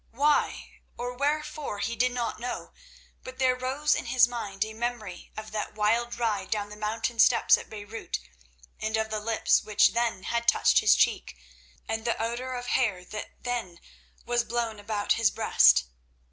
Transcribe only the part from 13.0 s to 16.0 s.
that then was blown about his breast.